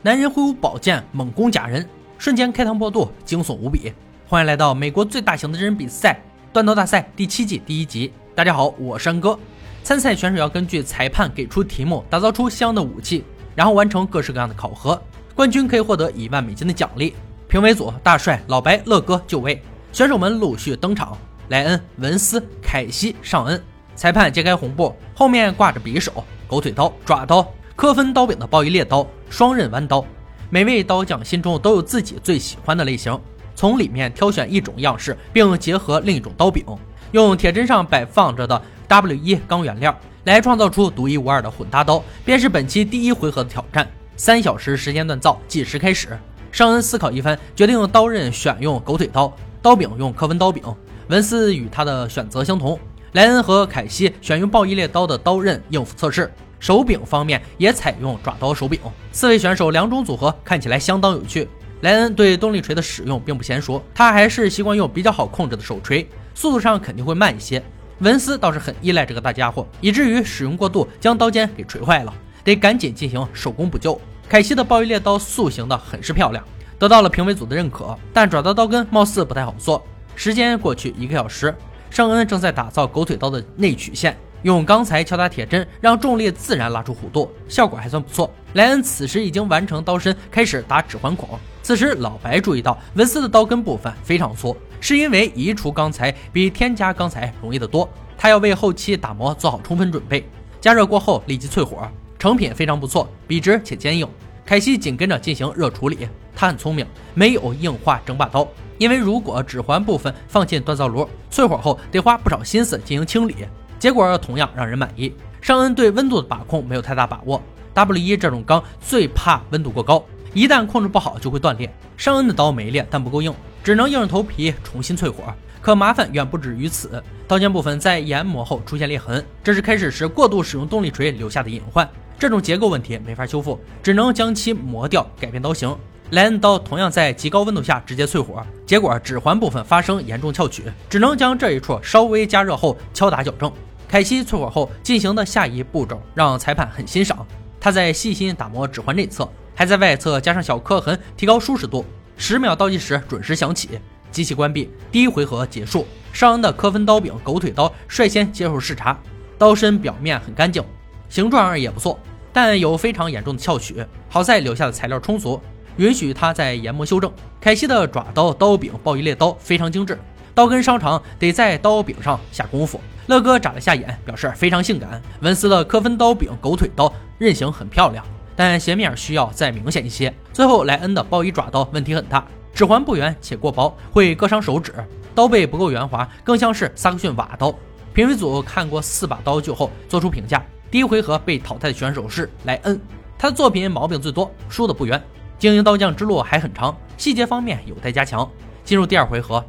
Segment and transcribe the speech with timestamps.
[0.00, 1.84] 男人挥舞宝剑猛攻假人，
[2.18, 3.92] 瞬间开膛破肚，惊悚无比。
[4.28, 6.16] 欢迎来到美国最大型的真人比赛——
[6.54, 8.12] 断刀大赛第七季第一集。
[8.32, 9.36] 大家好，我是山哥。
[9.82, 13.24] 参赛选手要根据裁判给出题目，打造出相应的武器，
[13.56, 15.02] 然后完成各式各样的考核。
[15.34, 17.16] 冠军可以获得一万美金的奖励。
[17.48, 19.60] 评委组：大帅、老白、乐哥就位。
[19.92, 21.18] 选手们陆续登场：
[21.48, 23.60] 莱恩、文斯、凯西、尚恩。
[23.96, 27.44] 裁判揭开红布，后面挂着匕首、狗腿刀、爪刀。
[27.78, 30.04] 科芬刀柄的暴衣猎刀、双刃弯刀，
[30.50, 33.16] 每位刀匠心中都有自己最喜欢的类型，
[33.54, 36.64] 从里面挑选一种样式，并结合另一种刀柄，
[37.12, 43.88] 用铁砧上摆放着的 W 一钢原料来创造出独一无二的混搭刀，便是本期第一回合的挑战。
[44.16, 46.08] 三小时时间锻造计时开始。
[46.50, 50.64] 尚恩思考一番，决定刀刃选用狗腿刀，刀柄用科芬刀柄。
[51.06, 52.76] 文斯与他的选择相同，
[53.12, 56.30] 莱恩和凯西选用暴衣猎刀的刀刃应付测试。
[56.60, 58.80] 手柄方面也采用爪刀手柄，
[59.12, 61.48] 四位选手两种组合看起来相当有趣。
[61.82, 67.62] 莱恩对动力锤的使用并不娴熟，他还是习惯用比较好控制的手锤，速度上肯定会慢一些。
[68.00, 72.12] 文斯倒是很依赖这个大家伙，以至于使用过度将刀尖给锤坏了，
[72.42, 74.00] 得赶紧进行手工补救。
[74.28, 76.44] 凯西的暴衣猎刀塑形的很是漂亮，
[76.76, 79.80] 得到了评委组的认可，但爪刀刀根貌似不太好做。
[80.16, 81.54] 时间过去一个小时，
[81.90, 84.16] 尚恩正在打造狗腿刀的内曲线。
[84.42, 88.30] 用钢材敲打铁针，让重力自然拉出弧度，效果还算不错。
[88.52, 91.28] 莱恩此时已经完成刀身，开始打指环孔。
[91.60, 97.88] 此时老白注意到文斯的刀根部分非常粗，是因为移除钢材比添加钢材容易得多。
[98.16, 100.24] 他要为后期打磨做好充分准备。
[100.60, 104.08] 加热过后立即淬火，成品非常不错，笔直且坚硬。
[104.46, 108.46] 凯西紧跟着进行热处理，他很聪明，没有硬化整把刀，
[108.78, 113.34] 因为如果指环部分放进锻造炉，淬火后得花不少心思进行清理。
[113.76, 115.12] 结果同样让人满意。
[115.40, 117.42] 尚恩对温度的把控没有太大把握
[117.74, 121.68] ，W 一这种钢最怕温度过高，一旦控制不好就会断裂。
[121.96, 125.24] 尚恩的刀没裂，但不够硬，只能硬着头皮重新淬火。
[125.60, 131.88] 可麻烦远不止于此，刀尖部分在研磨后出现裂痕，这是开始时过度使用动力锤留下的隐患。
[132.16, 135.76] 这种结构问题没法修复，只能将其磨掉，改变刀型。
[136.10, 143.52] 莱恩刀同样在极高温度下直接淬火，结果指环部分发生严重翘曲，只能将这一处稍微加热后敲打矫正。
[143.86, 147.26] 凯西淬火后进行的下一步骤让裁判很欣赏，
[147.60, 151.84] 他在细心打磨指环内侧，还在外侧加上小刻痕，提高舒适度。
[152.16, 153.78] 十秒倒计时准时响起，
[154.10, 155.86] 机器关闭，第一回合结束。
[156.10, 158.98] 尚恩的科芬刀柄狗腿刀率先接受视察，
[159.36, 160.64] 刀身表面很干净，
[161.10, 161.98] 形状也不错，
[162.32, 163.84] 但有非常严重的翘曲。
[164.08, 165.40] 好在留下的材料充足，
[165.78, 167.10] 允许他在研磨修正。
[167.40, 169.98] 凯西的爪刀、刀柄、暴衣猎刀非常精致，
[170.34, 172.80] 刀根稍长，得在刀柄上下功夫。
[173.06, 175.00] 乐哥眨了下眼，表示非常性感。
[175.20, 178.04] 文斯的科芬刀柄狗腿刀刃型很漂亮，
[178.36, 180.12] 但斜面需要再明显一些。
[180.32, 184.74] 最后莱恩的暴衣爪刀问题很大，指环不圆且过薄，会割伤手指。
[185.14, 187.54] 刀背不够圆滑，更像是萨克逊瓦刀。
[187.94, 192.80] 评委组看过四把刀具后做出评价：第一回合被淘汰的选手是莱恩，
[193.16, 195.02] 他的作品毛病最多，输的不冤。
[195.38, 198.28] 经营刀匠之路还很长，细节方面有待加强。
[198.64, 199.44] 进入第二回合，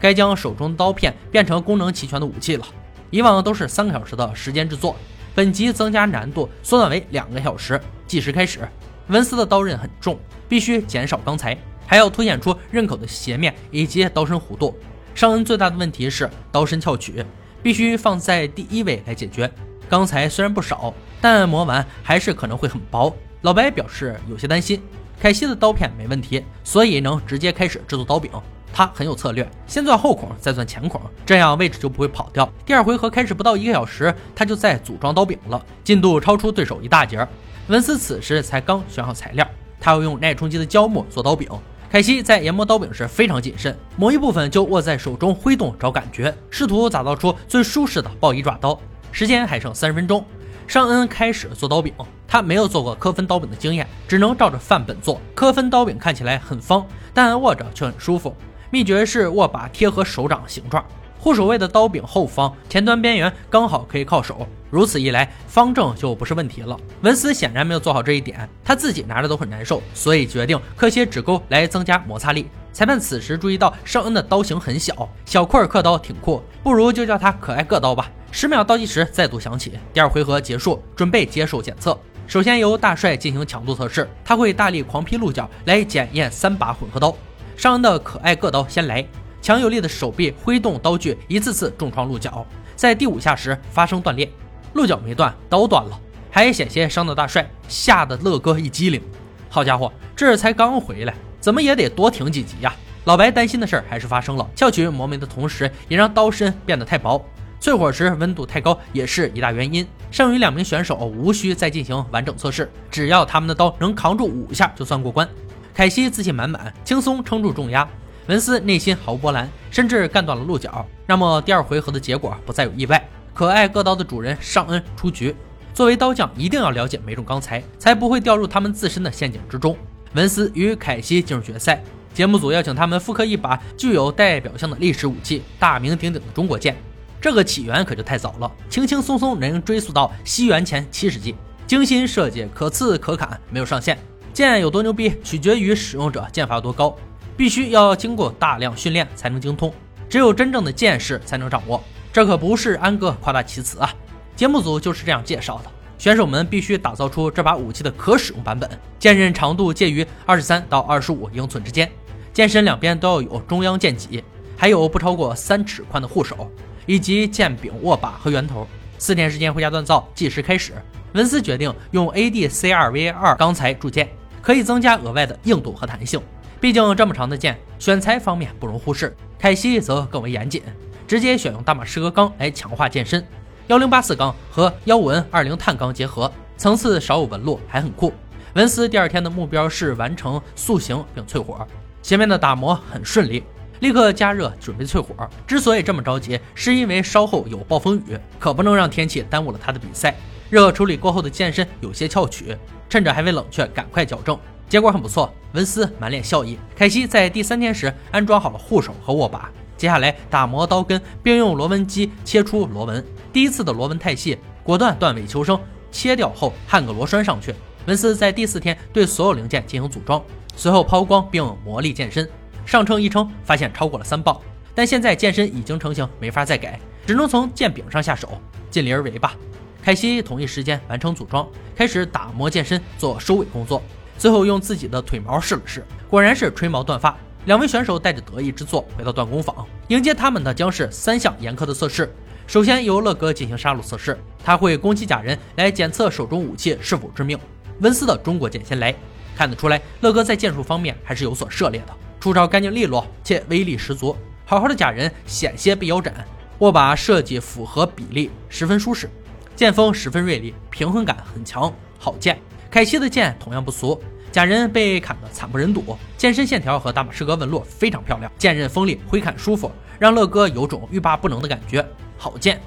[0.00, 2.66] 该将手中的刀片变成功能齐全的武器了。
[3.10, 4.96] 以往都是三个小时的时间制作，
[5.34, 7.80] 本集增加难度，缩短为两个小时。
[8.06, 8.66] 计时开始。
[9.08, 10.18] 文斯的刀刃很重，
[10.48, 11.56] 必须减少钢材，
[11.86, 14.74] 还要凸显出刃口的斜面以及刀身弧度。
[15.14, 17.22] 尚恩最大的问题是刀身翘曲，
[17.62, 19.50] 必须放在第一位来解决。
[19.90, 23.14] 钢材虽然不少，但磨完还是可能会很薄。
[23.42, 24.82] 老白表示有些担心。
[25.20, 28.30] 凯西的刀片没问题，所以能直接开始制作刀柄。
[28.76, 32.46] 他很有策略，先钻后孔，再钻前孔，这样位置就不会跑掉。
[32.66, 37.26] 第二回合开始不到一个小时，他就在组装刀柄了，进度超出对手一大截。
[37.68, 39.48] 文斯此时才刚选好材料，
[39.78, 41.48] 他要用耐冲击的胶木做刀柄。
[41.88, 48.76] 凯西在研磨刀柄时非常谨慎，某一部分就握在手中挥动找感觉，试图打造出最舒适的暴衣爪刀。
[49.12, 50.24] 时间还剩三十分钟，
[50.66, 51.92] 尚恩开始做刀柄。
[52.26, 55.20] 他没有做过科芬刀柄的经验，只能照着范本做。
[55.34, 58.34] 科芬刀柄看起来很方，但握着却很舒服。
[58.70, 60.84] 秘诀是握把贴合手掌形状，
[61.20, 66.76] 护手位的刀柄后方前端边缘刚好可以靠手，如此一来方正就不是问题了。
[67.02, 72.48] 文斯显然没有做好这一点，他自己拿着都很难受，所以决定刻些指钩来增加摩擦力。
[72.72, 78.10] 裁判此时注意到尚恩的刀型很小，小块刻刀挺酷，不如就叫他可爱个刀吧。
[78.36, 81.96] 十秒倒计时再度响起，第二回合结束，准备接受检测。
[82.26, 87.16] 首先由大帅进行强度测试，他会大力狂劈鹿角来检验三把混合刀。
[87.56, 89.06] 尚恩的可爱个刀先来，
[89.40, 92.44] 强有力的手臂挥动刀具，一次次重创鹿角，
[92.74, 94.28] 在第五下时发生断裂，
[94.72, 95.96] 鹿角没断，刀断了，
[96.28, 99.00] 还险些伤到大帅，吓得乐哥一激灵。
[99.48, 102.74] 好家伙，这才刚回来，怎么也得多挺几集呀！
[103.04, 107.24] 老白担心的事儿还是发生了，翘起磨眉的同时，也让刀身变得太薄。
[107.60, 109.86] 淬火时温度太高也是一大原因。
[110.10, 115.28] 剩余两名选手无需再进行完整测试，只要他们的刀能扛住五下就算过关。
[115.74, 117.88] 凯西自信满满，轻松撑住重压。
[118.26, 120.86] 文斯内心毫无波澜，甚至干断了鹿角。
[121.06, 123.02] 那么第二回合的结果不再有意外，
[123.34, 125.34] 可爱各刀的主人尚恩出局。
[125.74, 129.76] 作为刀匠，一定要了解每种钢材，才不会掉入他们自身的陷阱之中。
[130.14, 131.82] 文斯与凯西进入决赛，
[132.14, 136.76] 节目组邀请他们复刻一把具有代表性的历史武器——大名鼎鼎的中国剑。
[137.24, 141.34] 这个起源可就太早了，轻轻松松能追溯到西元前七世纪。
[141.66, 143.98] 精心设计，可刺可砍，没有上限。
[144.34, 146.94] 剑有多牛逼，取决于使用者剑法有多高，
[147.34, 149.72] 必须要经过大量训练才能精通。
[150.06, 151.82] 只有真正的剑士才能掌握。
[152.12, 153.90] 这可不是安哥夸大其词啊！
[154.36, 158.68] 节目组就是这样介绍的：选手们必须打造出这把武器的可使用版本，
[158.98, 161.90] 剑刃长度介于二十三到二十五英寸之间，
[162.34, 164.22] 剑身两边都要有中央剑脊，
[164.58, 166.50] 还有不超过三尺宽的护手。
[166.86, 168.66] 以及剑柄、握把和圆头。
[168.98, 170.72] 四天时间回家锻造，计时开始。
[171.12, 174.08] 文斯决定用 ADC2V2 钢材铸剑，
[174.42, 176.20] 可以增加额外的硬度和弹性。
[176.60, 179.14] 毕竟这么长的剑，选材方面不容忽视。
[179.38, 180.62] 凯西则更为严谨，
[181.06, 183.24] 直接选用大马士革钢来强化剑身。
[183.66, 188.12] 幺零八四钢和幺五 N 二零碳钢结合，层次少有纹路，还很酷。
[188.54, 191.66] 文斯第二天的目标是完成塑形并淬火，
[192.02, 193.42] 前面的打磨很顺利。
[193.84, 195.28] 立刻加热，准备淬火。
[195.46, 200.16] 之所以这么着急，是因为稍后有暴风雨，可不能让天气耽误了他的比赛。
[200.48, 202.56] 热处理过后的剑身有些翘曲，
[202.88, 204.38] 趁着还未冷却，赶快矫正。
[204.70, 206.58] 结果很不错，文斯满脸笑意。
[206.74, 213.04] 凯西在第三天时安装好了护手和握把，接下来打磨刀根，并用螺纹机切出螺纹。
[213.34, 215.60] 第一次的螺纹太细，果断断尾求生，
[215.92, 217.54] 切掉后焊个螺栓上去。
[217.84, 220.24] 文斯在第四天对所有零件进行组装，
[220.56, 222.26] 随后抛光并磨砺剑身。
[222.64, 224.40] 上称一称，发现超过了三磅，
[224.74, 228.40] 但现在剑身已经成型，没法再改，只能从剑柄上下手，
[228.70, 229.34] 尽力而为吧。
[229.82, 231.46] 凯西同一时间完成组装，
[231.76, 233.82] 开始打磨剑身做收尾工作，
[234.16, 237.16] 最后用自己的腿毛试了试，果然是吹毛断发。
[237.44, 239.54] 两位选手带着得意之作回到锻工坊，
[239.88, 242.10] 迎接他们的将是三项严苛的测试。
[242.46, 247.38] 首先由乐哥进行杀戮测试，他会攻击假人来检测手中武器是否致命。
[247.80, 248.94] 温斯的中国剑先来，
[249.36, 251.94] 看得出来乐哥在剑术方面还是有所涉猎的。
[252.24, 254.16] 出招干净利落且威力十足，
[254.46, 256.26] 好好的假人险些被腰斩。
[256.60, 259.10] 握把设计符合比例，十分舒适，
[259.54, 262.40] 剑锋十分锐利，平衡感很强，好剑。
[262.70, 271.86] 凯西的剑同样不俗，假人被砍得惨不忍睹，剑身线条和大马士革纹路非常漂亮，剑刃锋利，挥砍舒服，让乐哥有种欲罢不能的感觉。
[272.16, 272.58] 好剑。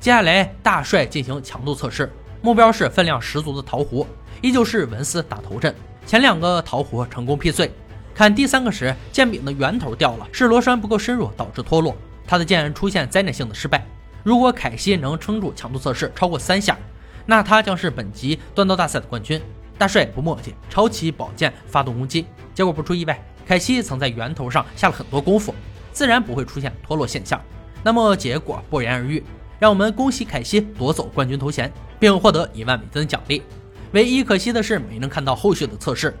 [0.00, 2.12] 接下来大帅进行强度测试，
[2.42, 4.04] 目标是分量十足的桃核，
[4.42, 5.72] 依旧是文斯打头阵，
[6.04, 7.70] 前两个桃核成功劈碎。
[8.14, 13.84] 砍第三个时，剑柄的圆头掉了，是螺栓不够深入导致脱落，他的剑出现灾难性的失败。
[14.22, 16.78] 如果凯西能撑住强度测试超过三下，
[17.26, 19.42] 那他将是本集锻刀大赛的冠军。
[19.76, 22.24] 大帅不墨迹，抄起宝剑发动攻击，
[22.54, 25.52] 结果不出意外，凯西曾在圆头上下了很多功夫，
[25.90, 27.40] 自然不会出现脱落现象。
[27.82, 29.20] 那么结果不言而喻，
[29.58, 33.42] 让我们恭喜凯西夺走冠军头衔，并获得一万美分奖励。
[33.90, 36.14] 唯一可惜的是没能看到后续的测试。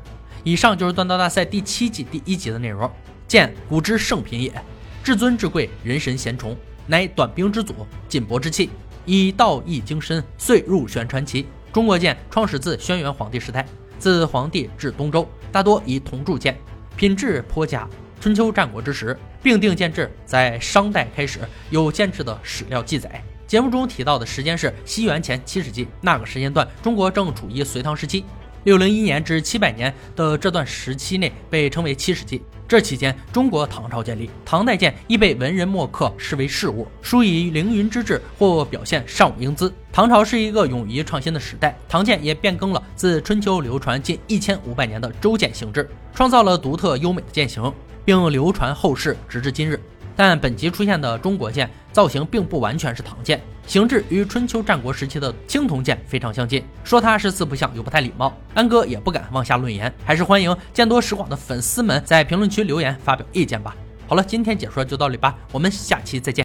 [0.44, 2.88] 以上就是锻刀大赛第七季第一集的内容。
[3.26, 4.52] 剑，古之圣品也，
[5.02, 6.54] 至尊至贵，人神贤崇，
[6.86, 7.74] 乃短兵之祖，
[8.06, 8.68] 劲搏之器，
[9.06, 11.46] 以道义精深，遂入玄传奇。
[11.72, 13.66] 中国剑创始自轩辕皇帝时代，
[13.98, 16.54] 自黄帝至东周，大多以铜铸剑，
[16.94, 17.88] 品质颇佳。
[18.20, 21.40] 春秋战国之时，并定剑制，在商代开始
[21.70, 23.22] 有剑制的史料记载。
[23.46, 28.26] 节目中提到的时间是西元前七世纪，那个时间段，中国正处于隋唐时期。
[28.64, 32.42] 六零一年至七百年的这段时期内被称为七世纪。
[32.66, 39.70] 这期间，中国唐朝建立，唐代剑亦被文人墨客视为事物，书以凌云之志或表现尚武英姿。
[39.92, 47.70] 唐朝是一个勇于创新的时代，唐剑也变更了自春秋流传近一千五百年的周剑形制，创造了独特优美的剑形，
[48.02, 49.78] 并流传后世，直至今日。
[50.16, 58.36] 但本集出现的中国剑造型并不完全是唐剑，形制与春秋战国时期的青铜剑非常相近，说它是四不像又不太礼貌。
[58.54, 63.74] 安哥也不敢妄下论言，还是欢迎见多识广的粉丝们在评论区留言发表意见吧。
[64.06, 66.32] 好了，今天解说就到这里吧，我们下期再见。